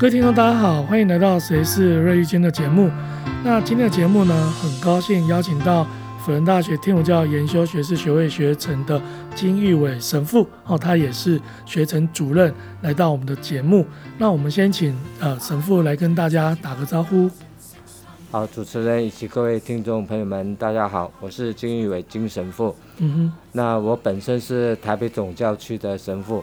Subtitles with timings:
[0.00, 2.90] 各位听众，大家好，欢迎来到《谁是瑞玉君》的节目。
[3.44, 5.86] 那今天的节目呢，很高兴邀请到
[6.24, 8.98] 辅仁大学天主教研修学士学位学程的
[9.34, 12.50] 金玉伟神父，哦，他也是学程主任，
[12.80, 13.84] 来到我们的节目。
[14.16, 17.30] 那我们先请呃神父来跟大家打个招呼。
[18.30, 22.74] 好，主持人以及各位听众朋友们，大家好，我是金玉伟金神父。
[22.96, 26.42] 嗯哼，那我本身是台北总教区的神父。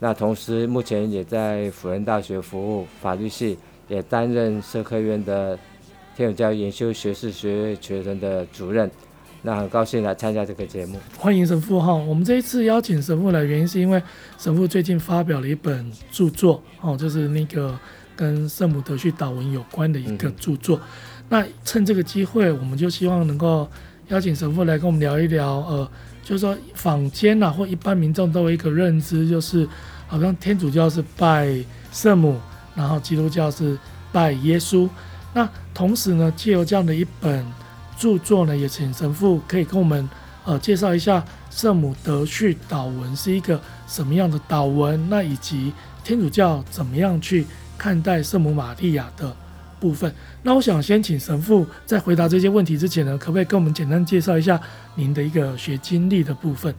[0.00, 3.58] 那同时，目前也在辅仁大学服务法律系，
[3.88, 5.58] 也担任社科院的
[6.16, 8.88] 天主教研修学士学位学生的主任。
[9.42, 10.98] 那很高兴来参加这个节目。
[11.16, 11.92] 欢迎神父哈！
[11.92, 14.00] 我们这一次邀请神父来，原因是因为
[14.38, 17.76] 神父最近发表了一本著作哦，就是那个
[18.14, 20.76] 跟圣母德绪祷文有关的一个著作。
[20.76, 20.82] 嗯、
[21.28, 23.68] 那趁这个机会，我们就希望能够
[24.08, 25.90] 邀请神父来跟我们聊一聊，呃。
[26.28, 29.66] 就是说，坊间呐，或一般民众都有一个认知，就是
[30.06, 31.56] 好像天主教是拜
[31.90, 32.38] 圣母，
[32.74, 33.78] 然后基督教是
[34.12, 34.86] 拜耶稣。
[35.32, 37.42] 那同时呢，借由这样的一本
[37.98, 40.06] 著作呢，也请神父可以跟我们
[40.44, 45.72] 呃介绍一下圣母德绪祷文是一个什么样的祷文，那以及
[46.04, 47.46] 天主教怎么样去
[47.78, 49.34] 看待圣母玛利亚的
[49.80, 50.12] 部分。
[50.42, 54.60] 那我想先请神父在回答这些问题之前呢，可不可以跟我们简单介绍一下
[54.94, 56.74] 您的一个学经历的部分？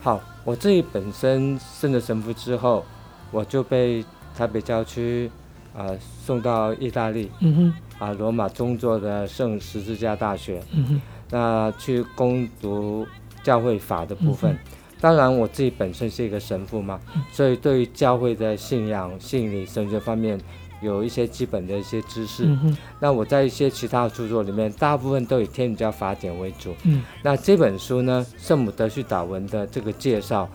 [0.00, 2.84] 好，我自己本身升了神父之后，
[3.30, 4.04] 我就被
[4.36, 5.30] 台北郊区
[5.74, 13.06] 啊、呃、送到意大利，嗯哼，啊罗马宗座的圣十字架大学，嗯哼，那去攻读
[13.42, 14.52] 教会法的部分。
[14.52, 14.58] 嗯、
[15.00, 20.38] 当然，我自己本身是一个神父嘛，嗯、所以对于教会的信仰、信理、神学方面。
[20.84, 26.74] 有一些基本的一些知识，嗯、那我在一些其他的著作里面，大部分都以天主教法典为主。
[26.84, 30.48] 嗯，那这本书呢，《圣母德绪祷文》的这个介绍，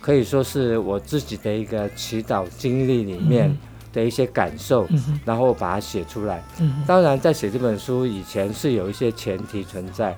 [0.00, 3.56] 可以说是我自己的一个祈祷经历里面
[3.92, 6.42] 的一些感受，嗯、然后把它写出来。
[6.60, 10.16] 嗯、当然，在写这本书以前是有一些前提存在。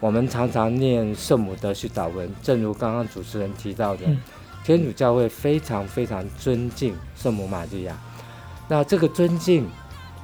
[0.00, 4.18] 我们常常念《圣母德绪祷文》，正如刚刚主持人提到的，嗯、
[4.64, 7.96] 天主教会非常非常尊敬圣母玛利亚。
[8.72, 9.68] 那这个尊敬，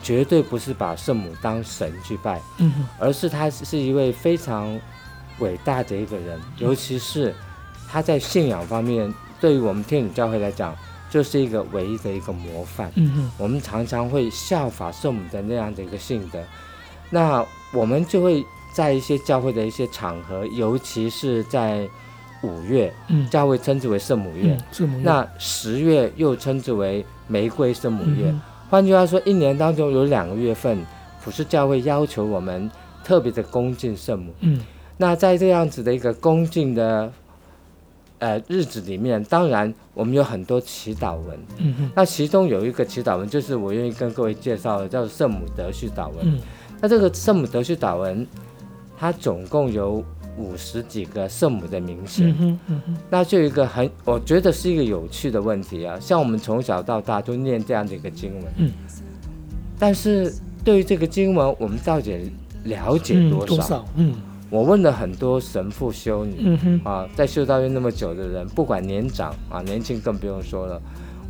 [0.03, 4.81] 绝对不是把圣母当神去拜，嗯，而是他是一位非常
[5.41, 7.35] 伟大的一个人，尤其是
[7.91, 10.75] 他在信仰方面，对于我们天主教会来讲，
[11.11, 12.91] 就是一个唯一的一个模范。
[13.37, 16.43] 我们常常会效法圣母的那样的一个性格，
[17.11, 18.43] 那我们就会
[18.73, 21.87] 在一些教会的一些场合，尤其是在
[22.43, 27.05] 五月，嗯，教会称之为圣母月，圣母月，那十月又称之为。
[27.31, 28.41] 玫瑰圣母月，嗯、
[28.71, 30.79] 换句话说，一年当中有两个月份，
[31.23, 32.71] 普世教会要求我们
[33.05, 34.33] 特别的恭敬圣母。
[34.41, 34.59] 嗯，
[34.97, 37.13] 那在这样子的一个恭敬的
[38.19, 41.39] 呃日子里面，当然我们有很多祈祷文。
[41.59, 46.21] 嗯哼那其中有一个祈祷文，就是我愿意跟各位介绍的，叫圣母德绪祷文。
[46.23, 46.41] 嗯，
[46.81, 48.27] 那这个圣母德绪祷文，
[48.99, 50.03] 它总共有。
[50.39, 55.99] 五十几个圣母的名衔，嗯嗯、那就一个很，我觉得是一个有趣的问题啊。
[56.01, 58.71] 像我们从小到大都念这样的一个经文，嗯、
[59.79, 60.33] 但是
[60.65, 62.31] 对于这个经文，我们到底
[62.65, 63.55] 了解多少？
[63.55, 63.85] 嗯、多少？
[63.97, 64.15] 嗯，
[64.49, 70.81] 我问了很多神父、修女，嗯、啊，在修道院那么久的人，不管年长啊、年轻更不用说了。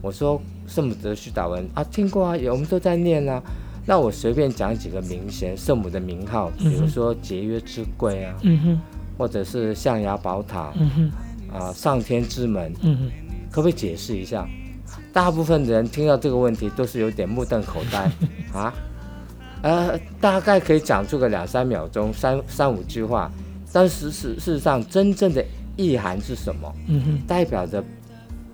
[0.01, 3.43] 我说圣母德绪祷文啊，听过啊，有我们都在念啊。
[3.85, 8.37] 那我随便讲几个名衔，圣母的名号，比如说节约之贵啊。
[8.43, 8.81] 嗯哼
[9.19, 13.11] 或者是象牙宝塔，嗯哼，啊，上天之门，嗯哼，
[13.51, 14.49] 可不可以解释一下？
[15.13, 18.11] 大部分的人听到这个问题都是有点目瞪口呆
[18.57, 18.73] 啊，
[19.63, 23.31] 呃，大概可以讲出个两三秒钟，三三五句话，
[23.73, 25.45] 但是事事实上真正的
[25.77, 26.73] 意涵是什么？
[26.87, 27.83] 嗯哼，代表着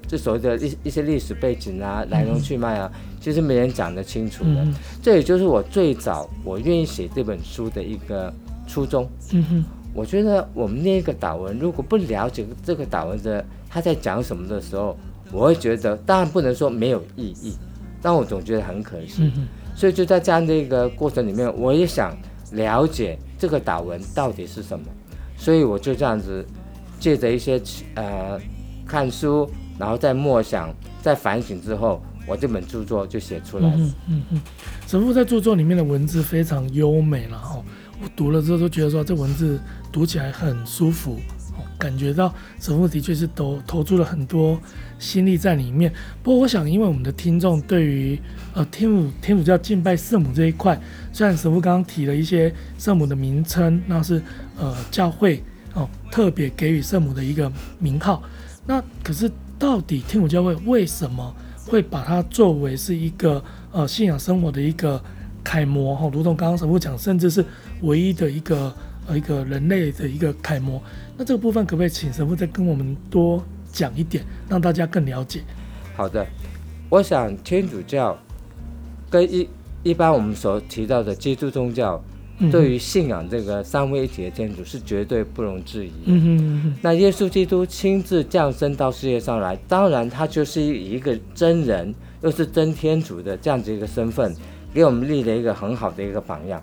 [0.08, 4.64] 这所谓的一一些历史背景啊，来龙去脉啊，嗯、其实没人讲得清楚的。
[4.64, 8.32] 嗯、这也就是我最早我愿意写这本书的一个
[8.66, 9.08] 初衷。
[9.32, 9.64] 嗯哼。
[9.94, 14.96] 我觉得我们念一个祷文，如果不了解这个祷文的他在讲什么的时候，
[15.32, 17.54] 我会觉得，当然不能说没有意义，
[18.02, 19.32] 但我总觉得很可惜。
[19.36, 22.16] 嗯、所以就在这样的一个过程里面，我也想
[22.52, 24.84] 了解这个祷文到底是什么。
[25.36, 26.44] 所以我就这样子
[26.98, 27.60] 借着一些
[27.94, 28.38] 呃
[28.86, 29.48] 看书，
[29.78, 33.76] 然后再默想、再反省之后，我这本著作就写出来了。
[33.76, 34.40] 嗯嗯嗯，
[34.86, 37.62] 神父在著作里面的文字非常优美了哈。
[38.02, 39.58] 我读了之后都觉得说，这文字
[39.92, 41.18] 读起来很舒服，
[41.78, 44.58] 感觉到神父的确是都投注了很多
[44.98, 45.92] 心力在里面。
[46.22, 48.18] 不过我想，因为我们的听众对于
[48.52, 50.78] 呃天主天主教敬拜圣母这一块，
[51.12, 54.20] 虽然神父刚刚提了一些圣母的名称，那是
[54.58, 55.42] 呃教会
[55.74, 58.22] 哦特别给予圣母的一个名号，
[58.66, 61.34] 那可是到底天主教会为什么
[61.66, 65.02] 会把它作为是一个呃信仰生活的一个
[65.44, 67.44] 楷模哈，如同刚刚神父讲，甚至是
[67.84, 68.74] 唯一的一个
[69.06, 70.82] 呃一个人类的一个楷模。
[71.16, 73.42] 那这个部分可不可以请神父再跟我们多
[73.72, 75.40] 讲一点，让大家更了解？
[75.96, 76.26] 好的，
[76.90, 78.18] 我想天主教
[79.08, 79.48] 跟一
[79.82, 82.02] 一般我们所提到的基督宗教。
[82.50, 85.92] 对于信仰这个三位一体的天主是绝对不容置疑。
[86.06, 86.74] 嗯哼嗯哼。
[86.82, 94.34] 那耶稣基督亲自降生到世界上来，当然他就是以一个真人，又是真天主的这样子一个身份，
[94.74, 96.60] 给我们立了一个很好的一个榜样。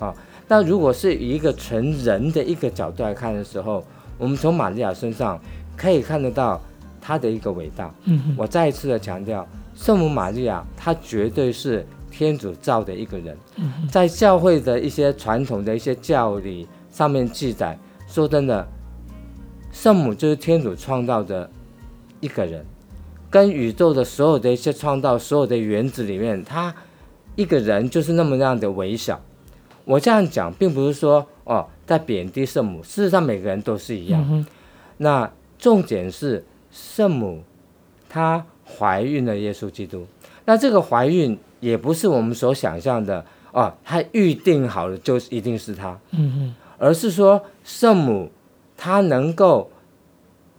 [0.00, 0.12] 啊，
[0.52, 3.82] 那如果是以一个纯人的一个角度来看的时候，
[4.18, 5.40] 我们从玛利亚身上
[5.74, 6.60] 可以看得到
[7.00, 7.90] 她的一个伟大。
[8.04, 8.34] 嗯。
[8.36, 11.86] 我再一次的强调，圣母玛利亚她绝对是。
[12.14, 13.34] 天主造的一个人，
[13.90, 18.68] 在教会的一些传统的一些教理上面记载，说真的，
[19.72, 21.50] 圣母就是天主创造的
[22.20, 22.66] 一个人，
[23.30, 26.74] 跟宇宙的所有的一些创造，所有的原子里面，他
[27.34, 29.18] 一个人就是那么那样的微小。
[29.84, 34.46] 我这样讲，并不是说哦，在贬低圣母，事实上每个人都是一样。
[34.98, 37.42] 那重点是圣母
[38.08, 40.06] 她怀孕了耶稣基督，
[40.44, 41.38] 那这个怀孕。
[41.62, 48.28] 也不是我们所想象的哦，她预定好了就一定是她，嗯嗯，而是说圣母
[48.76, 49.70] 她能够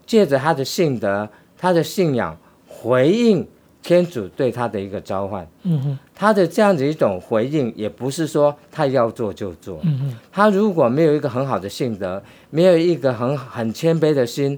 [0.06, 1.28] 借着她的信德、
[1.58, 2.38] 她的信仰
[2.70, 3.46] 回应
[3.84, 14.58] 天主对他的一个召唤，嗯哼，他的这样子一种回应，也不是说他要做就做，嗯哼，她如果没有一个很好的性德，没有一个很很谦卑的心，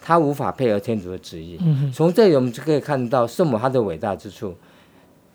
[0.00, 4.54] 他无法配合天主的旨意，嗯哼，从这里我们就可以看到圣母她的伟大之处。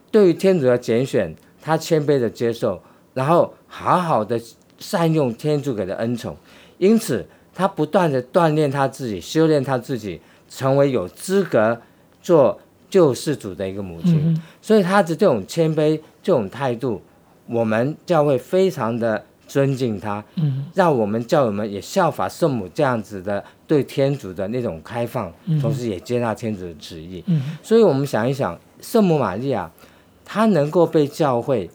[0.10, 2.82] 对于天主的拣选，他谦卑的接受，
[3.14, 4.40] 然后好好的
[4.80, 6.36] 善用天主给的恩宠，
[6.78, 10.20] 因此他不断的锻炼他自己，修炼他自己，
[10.50, 11.80] 成为有资格
[12.22, 12.60] 做
[12.94, 14.22] 救世主的一个母亲。
[14.24, 17.02] 嗯、所以他的这种谦卑、这种态度，
[17.48, 27.24] 我们教会非常的尊敬他，嗯、让我们教友们也效法圣母这样子的对天主的那种开放，嗯、同时也接纳天主的旨意。
[27.26, 29.72] 嗯、所以我们想一想，圣母玛利亚。
[30.26, 31.70] 她能够被教会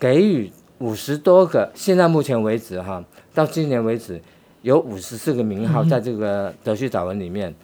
[0.00, 4.20] 给予五十多个，现在目前为止哈，到今年为止
[4.62, 7.48] 有五十四个名号在这个德叙祷文里面。
[7.50, 7.54] 嗯、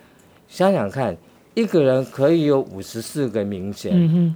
[0.46, 1.16] 想想看，
[1.60, 4.34] 一个人可以有五十四个名衔，嗯、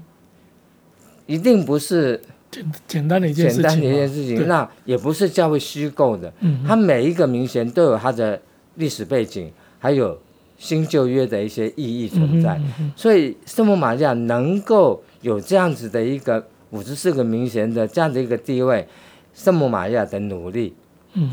[1.27, 2.21] 一定不是
[2.51, 3.63] 简简单的一件事情。
[3.63, 6.33] 简单的一件事情，那也不是教会虚构的。
[6.41, 8.41] 嗯、他每一个名衔都有他的
[8.75, 10.19] 历史背景，还有
[10.59, 12.57] 新旧约的一些意义存在。
[12.59, 15.03] 嗯嗯、所以圣母玛利亚能够。
[15.23, 18.89] 有这样子的一个五十四个名衔的这样的一个地位，
[19.33, 20.75] 圣母玛利亚的努力，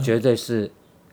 [0.04, 0.70] 绝对是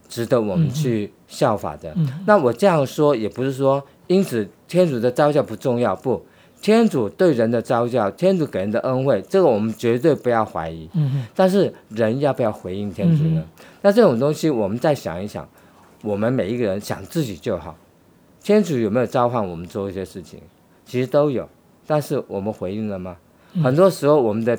[0.08, 1.92] 值得我们去效法的。
[1.96, 6.24] 嗯、那我这样说也不是说因此天主的招教不重要，不，
[6.60, 10.88] 天主对人的招教，天主给人的恩惠，这个我们绝对不要怀疑。
[10.94, 13.42] 嗯、但是人要不要回应天主呢？
[13.44, 15.48] 嗯、那这种东西我们再想一想，
[16.02, 17.76] 我们每一个人想自己就好。
[18.42, 20.40] 天主有没有召唤我们做一些事情？
[20.84, 21.48] 其实都有。
[21.88, 23.16] 但是我们回应了吗？
[23.62, 24.58] 很多时候我们的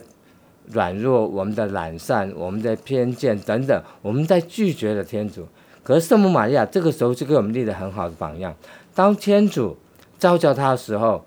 [0.71, 5.47] 软弱、我们的懒散、我们的偏见等等，我们在拒绝了天主。
[5.83, 8.53] 可是圣母玛利亚这个时候就给我们立了很好的榜样。
[8.93, 9.77] 当天主
[10.19, 11.23] 召叫他的时候，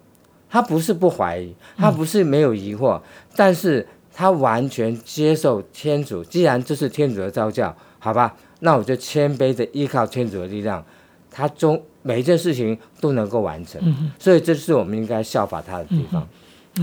[0.49, 3.00] 他不是不怀疑，他不是没有疑惑，
[3.35, 6.23] 但是他完全接受天主。
[6.23, 10.85] 既然这是天主的召叫，好吧，那我就谦卑的依靠天主的力量。
[11.30, 16.20] 他终每一件事情都能够完成，嗯、所以这是我们应该效法他的地方。
[16.20, 16.28] 嗯、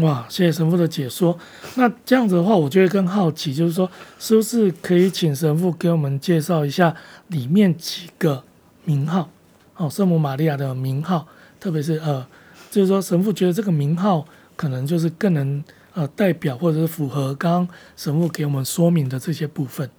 [0.01, 1.38] 哇，谢谢神父的解说。
[1.75, 3.89] 那这样子的话，我就会更好奇，就是说，
[4.20, 6.94] 是不是可以请神父给我们介绍一下
[7.29, 8.44] 里面几个
[8.84, 9.29] 名号？
[9.77, 11.25] 哦，圣母玛利亚的名号，
[11.60, 12.25] 特别是呃，
[12.70, 14.25] 就是说，神父觉得这个名号
[14.56, 15.63] 可能就是更能
[15.94, 19.89] 呃代表或者是符合刚刚神父给我们说明的这些部分。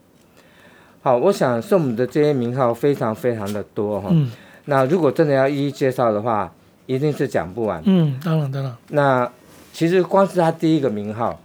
[1.00, 4.08] 好，我想圣母的这些名号非常非常的多哈。
[4.12, 4.30] 嗯。
[4.66, 6.52] 那如果真的要一一介绍的话，
[6.84, 7.82] 一定是讲不完。
[7.86, 8.76] 嗯，当然当然。
[8.88, 9.32] 那
[9.78, 11.38] 其实光是他第一个名号，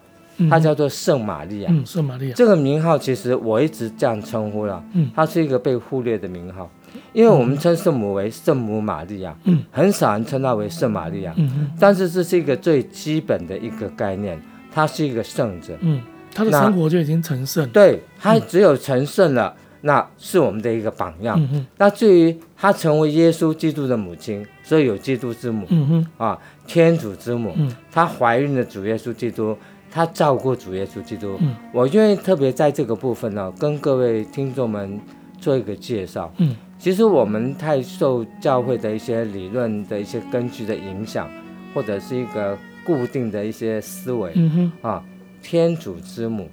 [0.50, 1.70] 他叫做圣玛利亚。
[1.72, 2.34] 嗯，圣玛利亚。
[2.34, 4.84] 这个名号其实我一直这样称呼了。
[4.94, 5.12] 嗯。
[5.16, 6.68] 它是一个被忽略的名号，
[7.14, 9.36] 因为我们称圣母为圣母玛利亚。
[9.44, 9.64] 嗯。
[9.70, 11.32] 很少人称她为圣玛利亚。
[11.38, 11.72] 嗯嗯。
[11.80, 15.78] 但是这是一个最基本的一个概念，她是一个圣者。
[15.82, 16.02] 嗯。
[16.34, 17.70] 她的生活就已经成圣。
[17.70, 19.54] 对，她只有成圣了。
[19.82, 21.38] 那是我们的一个榜样。
[21.40, 27.54] 嗯、哼那至于她成为耶稣基督的母亲，所以有基督之母，嗯、哼啊，天主之母。
[27.58, 29.56] 嗯、她怀孕的主耶稣基督，
[29.92, 31.38] 她照顾主耶稣基督。
[31.42, 35.00] 嗯、我愿意特别在这个部分呢，跟各位听众们
[35.38, 36.34] 做一个介绍。
[36.38, 41.30] 嗯、其实我们太受教会的一些理论的一些根据的影响，
[41.74, 44.32] 或者是一个固定的一些思维。
[44.36, 45.04] 嗯哼，啊，
[45.42, 46.50] 天主之母，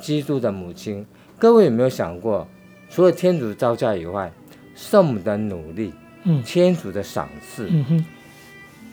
[0.00, 1.04] 基督的母亲。
[1.38, 2.48] 各位有没有想过，
[2.88, 4.32] 除了天主造教以外，
[4.74, 5.92] 圣母的努力，
[6.24, 8.04] 嗯，天主的赏赐，嗯哼，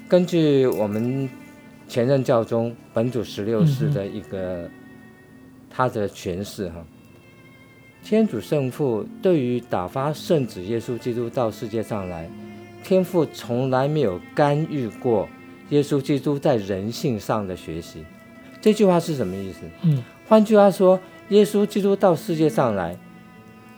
[0.07, 1.29] 根据我们
[1.87, 4.71] 前任教宗本主十六世的一个、嗯、
[5.69, 6.85] 他的诠释哈，
[8.03, 12.29] 天主圣父对于打发圣子耶稣基督到世界上来，
[12.83, 15.27] 天父从来没有干预过
[15.69, 18.03] 耶稣基督在人性上的学习。
[18.61, 19.59] 这句话是什么意思？
[19.83, 20.99] 嗯，换句话说。
[21.29, 22.97] 耶稣基督到世界上来，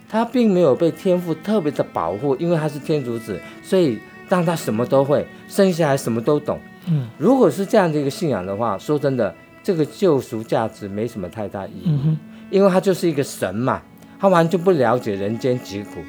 [0.09, 6.59] 他并没有被天父特别的保护，因为他是天主子，所以让他什么都会，生下来什么都懂。
[6.87, 12.17] 嗯，如果是这样的一个信仰的话，说真的，这个救赎价值没什么太大意义，嗯，
[12.49, 13.81] 因为他就是一个神嘛，
[14.19, 16.01] 他完全不了解人间疾苦。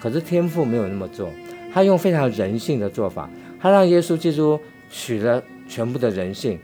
[0.00, 1.28] 可是天父没有那么做，
[1.74, 3.28] 他用非常人性的做法，
[3.60, 6.56] 他让耶稣基督取了全部的人性，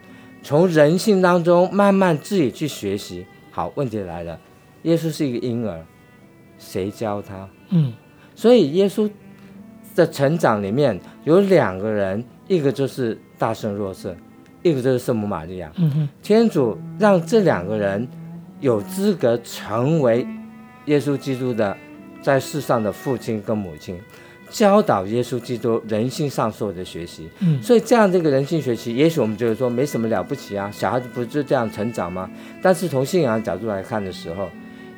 [0.42, 3.26] 从人性当中慢慢自己去学习。
[3.50, 4.38] 好，问题来了，
[4.82, 5.84] 耶稣是一个婴儿，
[6.58, 7.48] 谁教他？
[7.70, 7.92] 嗯，
[8.34, 9.10] 所以耶稣
[9.94, 14.14] 的成长里面有两个人，一个就是大圣若瑟，
[14.62, 15.72] 一个就是圣母玛利亚。
[15.76, 18.08] 嗯哼，天主让这两个人
[18.60, 20.26] 有资格成为
[20.86, 21.76] 耶稣基督的
[22.22, 24.00] 在世上的父亲跟母亲。
[24.50, 32.30] 教导耶稣基督人性上所有的学习，嗯，所以这样的一个人性学习，也许我们觉得说没什么了不起啊，小孩子不是就这样成长吗？
[32.62, 34.48] 但是从信仰角度来看的时候，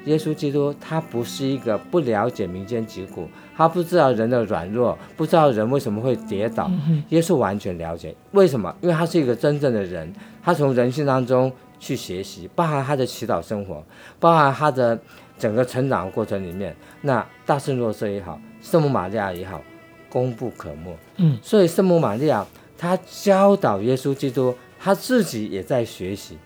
[0.07, 6.71] 耶稣基督他不是一个不了解民间疾苦，他不知道人的软弱，不知道人为什么会跌倒，
[7.11, 8.75] 耶稣完全了解，为什么？
[8.81, 13.85] 因为他是一个真正的人，他从人性当中去学习，包含他的祈祷生活，
[14.19, 14.99] 包含他的
[15.39, 18.41] 整个成长过程里面，那大圣若瑟也好。
[18.63, 19.61] 圣母玛利亚也好，
[20.09, 20.97] 功不可没。
[21.19, 22.45] 嗯，所以圣母玛利亚
[22.77, 26.37] 她教导耶稣基督，他自己也在学习。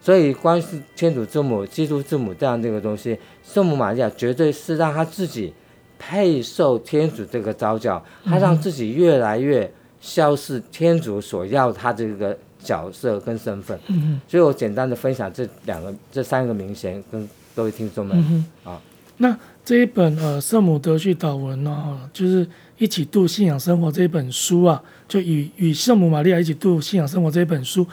[0.00, 0.62] 所以，关于
[0.96, 5.52] 天主之母、基督之母这样这个东西，圣母玛利亚绝对是让她自己
[5.98, 13.78] 配受天主这个招教，她让自己越来越消失天主所要她这个角色跟身份。
[13.88, 18.80] 嗯，所以我简单的分享这两个、这三个名言跟各位听众们、嗯、啊。
[19.18, 22.46] 那这一本呃圣母德绪祷文呢、啊，就是
[22.78, 27.84] 一起度信仰生活这一本书啊，就与与圣母玛利亚一起度信仰生活这一本书，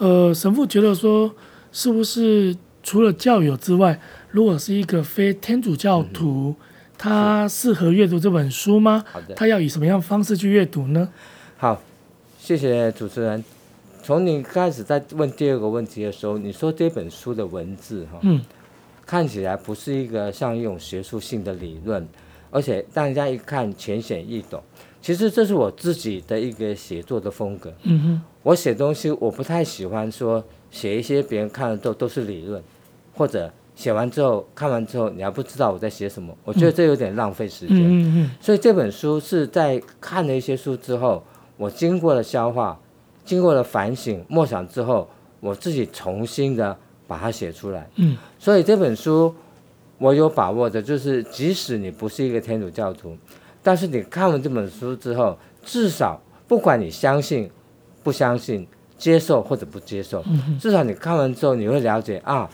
[0.00, 1.30] 呃，神父觉得说，
[1.70, 6.66] 是不是除了教友之外，如果是一个非天主教徒，嗯、
[6.96, 9.04] 他适合阅读这本书吗？
[9.12, 11.10] 好的，他要以什么样方式去阅读呢？
[11.58, 11.82] 好，
[12.38, 13.44] 谢谢主持人。
[14.02, 18.40] 从你开始在问第二个问题的时候，你说这本书的文字哈，嗯。
[19.04, 22.08] 看起来不是一个像一种学术性的理论，
[22.50, 24.62] 而且让人家一看浅显易懂。
[25.00, 27.72] 其实这是我自己的一个写作的风格。
[27.82, 32.62] 嗯哼，我写东西我不太喜欢说写一些别人看了之后都是理论，
[33.14, 36.36] 或者写完之后看完之后你还不知道我在写什么。
[36.44, 37.76] 我觉得这有点浪费时间。
[37.76, 38.30] 嗯嗯嗯。
[38.40, 41.22] 所以这本书是在看了一些书之后，
[41.56, 42.80] 我经过了消化，
[43.24, 45.08] 经过了反省默想之后，
[45.40, 46.76] 我自己重新的。
[47.10, 49.34] 把它写出来，嗯，所以这本书
[49.98, 53.16] 我有把握的，就是即使你不是一个天主教徒，
[53.62, 57.50] 但是你看完这本书之后，至少不管你相信、
[58.02, 60.24] 不相信、接受或者不接受，
[60.58, 62.48] 至少你看完之后你会了解啊，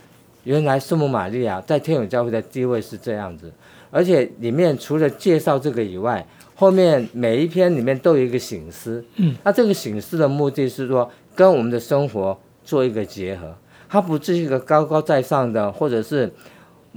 [0.44, 3.52] 原来圣母玛利亚在天主教会的地位是这样子，
[3.90, 13.54] 而且里面除了介绍这个以外，后面每一篇里面都有一个醒思，嗯，那这个醒思的目的是说跟我们的生活做一个结合。
[13.88, 16.32] 它不是一个高高在上的，或者是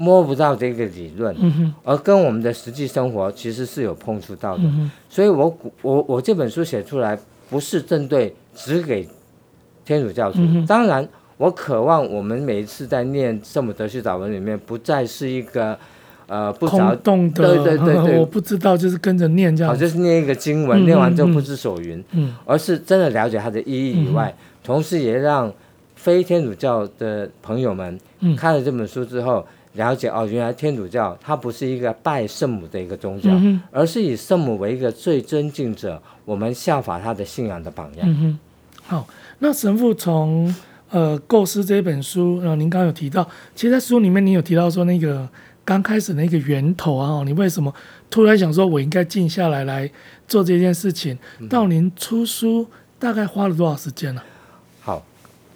[0.01, 4.63] 摸不到的一个理论，嗯，而跟我们的实际生活其实是有碰触到的。
[4.63, 9.05] 嗯，所以我我我这本书写出来不是针对只给
[9.83, 15.77] 天主教徒，嗯，当然我渴望我们每一次在念圣母德绪祷文里面，不再是一个
[16.27, 25.51] 呃不空洞的，对对对对， 我不知道就是跟着念这样，好，就是念一个经文，嗯，念完之后不知所云，嗯，而是真的了解它的意义以外，嗯，同时也让。
[25.95, 27.99] 非天主教的朋友们，
[28.37, 38.07] 看了这本书之后，了解哦，原来天主教它不是一个拜圣母的一个宗教，嗯，而是以圣母为一个最尊敬者，我们效法他的信仰的榜样。
[38.09, 38.39] 嗯哼，
[38.87, 39.07] 好，
[39.37, 40.53] 那神父从
[40.89, 45.27] 呃构思这本书，呃，您刚刚有提到，其实在书里面您有提到说那个
[45.63, 47.71] 刚开始那个源头啊，你为什么
[48.09, 49.89] 突然想说我应该静下来来
[50.27, 51.17] 做这件事情？
[51.47, 52.65] 到您出书
[52.97, 54.21] 大概花了多少时间呢？
[54.81, 55.05] 好。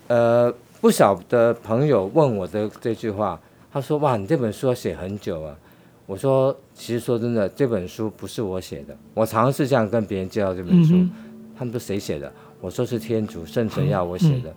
[0.08, 3.40] 呃，不少的朋友问我的这句话，
[3.74, 5.58] 他说：“哇，你这本书要写很久啊。”
[6.06, 8.96] 我说：“其实说真的，这本书不是我写的。
[9.16, 11.12] 我尝试这样跟别人介绍这本书，嗯、
[11.58, 12.32] 他们说谁写的？
[12.62, 14.54] 我说是天主圣神要我写的，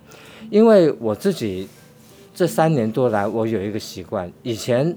[0.51, 1.67] 因为我自己
[2.35, 4.95] 这三年多来，我有一个习惯，以前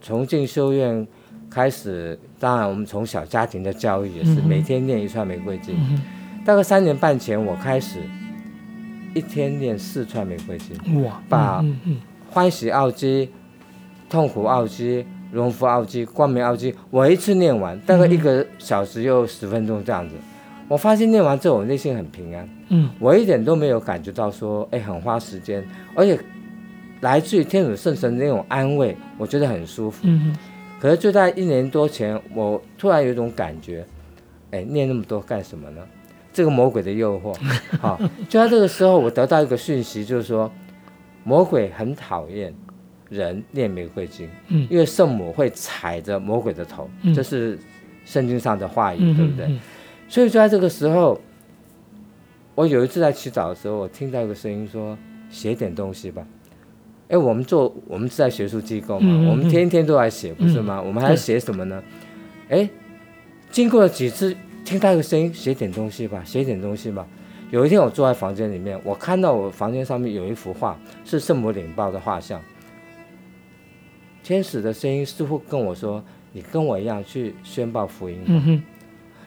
[0.00, 1.06] 从进修院
[1.50, 6.02] 开始，当然我们从小家庭的教育也是每天念一串玫瑰经，嗯嗯、
[6.44, 7.98] 大概三年半前我开始
[9.14, 11.64] 一天念四串玫瑰经，哇，把
[12.30, 13.28] 欢喜奥迹、
[14.10, 20.16] 痛苦奥迹、荣福奥迹、光明奥迹，我一次念完，大概一个小时又十分钟这样子。
[20.66, 22.48] 我发现念完之后，我内心很平安。
[22.68, 25.64] 嗯，我一点都没有感觉到说，哎，很花时间，
[25.94, 26.18] 而且
[27.00, 30.00] 来自于天主圣神的那种安慰，我觉得很舒服。
[30.02, 30.36] 嗯。
[30.80, 33.86] 可是就在一年多前，我突然有一种感觉，
[34.50, 35.82] 哎，念那么多干什么呢？
[36.32, 37.36] 这个魔鬼的诱惑。
[37.80, 40.50] 好，就在这个时候，我得到一个讯息，就是说，
[41.22, 42.54] 魔鬼很讨厌
[43.10, 47.58] 人念玫瑰经，嗯，因为圣母会踩着魔鬼的头，嗯，这是
[48.06, 49.58] 圣经上的话语，嗯，对不对？
[50.08, 51.20] 所以就在这个时候，
[52.54, 54.96] 我有一次在洗澡的时候，我听到一个声音说
[55.28, 56.26] ：“写点东西吧。”
[57.08, 60.78] 哎，我们做我们是在学术机构嘛，我们天天都在写，不是吗？
[60.80, 61.82] 嗯、我们还要写什么呢？
[62.48, 62.70] 哎，
[63.50, 67.04] 经过了几次，听到一个声音：“写点东西吧，写点东西吧。”
[67.50, 72.40] 有一天我坐在房间里面，我看到我房间上面有一幅画，是圣母领报的画像。
[74.22, 78.62] 天使的声音似乎跟我说：“你跟我一样去宣报福音。”嗯哼。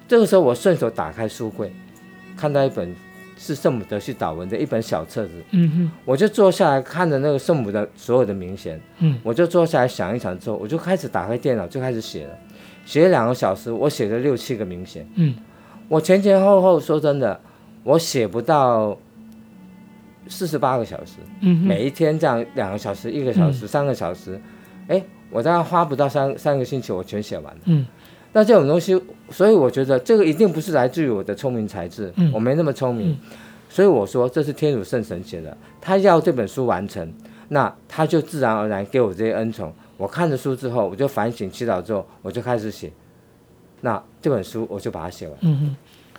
[0.07, 1.71] 这个时候，我顺手打开书柜，
[2.35, 2.93] 看到一本
[3.37, 12.37] 是圣母德系祷文的一本小册子，嗯哼，我就坐下来看着那个圣母的所有的名衔，嗯，我就坐下来想一想之后，我就开始打开电脑就开始写了，
[12.85, 15.33] 写了两个小时，我写了六七个名衔，嗯，
[15.87, 17.39] 我前前后后说真的，
[17.83, 18.95] 我写不到
[20.27, 24.39] 四十八个小时，每一天这样两个小时、一个小时、三个小时，
[24.87, 27.85] 哎，我大概花不到三三个星期，我全写完了，嗯。
[28.35, 28.99] 那这种东西，
[29.29, 33.17] 所以我觉得这个一定不是来自于我的聪明才智，嗯、我没那么聪明，嗯、
[33.69, 37.13] 所以我说这是天主圣神写的，他要这本书完成，
[37.49, 39.71] 那他就自然而然给我这些恩宠。
[39.97, 42.91] 我看了书之后，我就反省祈祷之后，我就开始写，
[43.81, 45.37] 那这本书我就把它写完。
[45.41, 45.75] 嗯哼，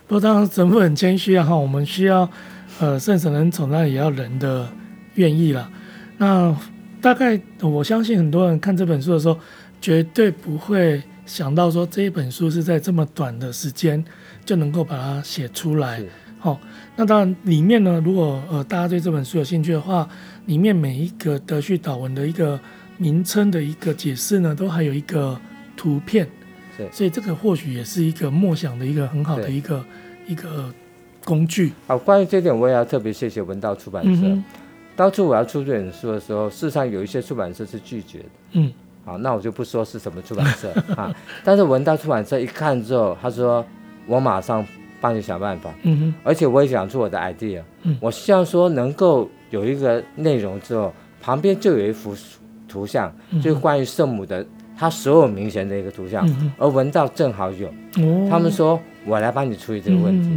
[0.07, 2.29] 不过当然神父很谦虚啊哈，我们需要
[2.79, 4.65] 呃圣神恩宠，那也要人的
[5.15, 5.69] 愿意了。
[6.17, 6.55] 那
[7.05, 9.37] 大概我相信很多人看这本书的时候，
[9.79, 10.99] 绝对不会。
[11.27, 14.03] 想到说这一本书是在这么短的时间
[14.43, 15.99] 就能够把它写出来，
[16.37, 16.59] 好、哦，
[16.95, 20.07] 那当然里面呢，如果呃大家对这本书有兴趣的话，
[20.45, 22.59] 里面每一个德绪祷文的一个
[22.97, 25.35] 名称的一个解释呢，都还有一个
[25.75, 26.27] 图片，
[26.77, 29.83] 是所以这个或许也是一个默想的一个很好的一个
[30.27, 30.71] 一个
[31.23, 31.71] 工具。
[31.87, 34.37] 好，关于这点我也要特别谢谢文道出版社。
[34.95, 38.25] 当初我要出这本书的时候，事实上有一些出版社是拒绝的。
[38.53, 38.71] 嗯。
[39.07, 43.63] 好，那我就不说是什么出版社啊，但是文道出版社一看之后，他说
[44.07, 44.65] 我马上
[44.99, 52.15] 帮你想办法，嗯哼，而且我也讲出我的 idea，嗯，我希望说能够有一个内容之后，旁边就有一幅
[52.67, 54.43] 图像，就是关于圣母的
[54.75, 56.27] 他所有名衔的一个图像，
[56.57, 57.71] 而文道正好有，
[58.27, 60.29] 他们说我来帮你处理这个问题，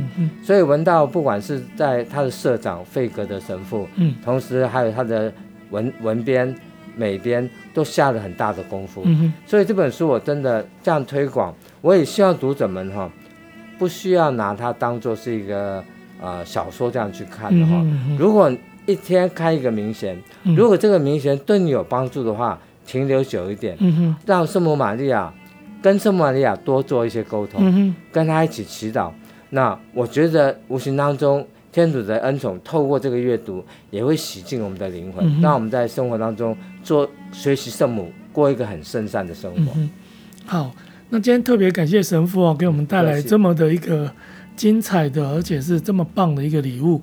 [0.42, 5.32] 所以文道不管是在他的社长费格的神父，嗯，同时还有他的
[5.70, 6.54] 文文编。
[6.96, 9.06] 美编都下了很大的功夫，
[9.46, 13.08] 所以这本书我真的这样推广，我也希望读者们哈，
[13.78, 15.80] 不需要拿它当做是一个
[16.20, 17.76] 呃小说这样去看的哈。
[17.84, 18.52] 嗯、哼如果
[18.84, 23.78] 一天开一个名衔，嗯、如果这个名衔对你有帮助的话，停留久一点，
[24.26, 25.32] 让圣母玛利亚
[25.82, 29.10] 跟圣母玛利亚多做一些沟通，嗯、跟他一起祈祷，
[29.50, 31.46] 那我觉得无形当中。
[31.70, 39.90] 天主的恩宠透过这个阅读，也会洗净我们的灵魂，让、我们在生活当中做学习圣母，过一个很圣善的生活、嗯。
[40.46, 40.74] 好，
[41.10, 44.10] 那今天特别感谢神父哦，给我们带来这么的一个
[44.56, 47.02] 精彩的，而且是这么棒的一个礼物。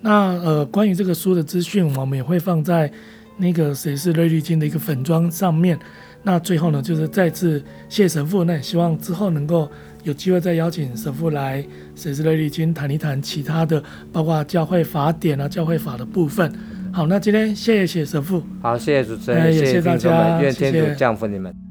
[0.00, 2.90] 那呃，关于这个书的资讯，我们也会放在
[3.36, 5.78] 那个谁是瑞丽金的一个粉装上面。
[6.26, 9.70] 那最后呢，就是再次谢神父，那也希望之后能够。
[10.02, 11.60] 有机会再邀请神父来
[11.96, 16.48] 《神之雷利经》谈一谈其他的，包括教会法典啊、教会法的部分。
[16.92, 21.65] 好，那今天谢谢神父，好，谢谢主持人，哎、谢谢大家，愿天主降福你们。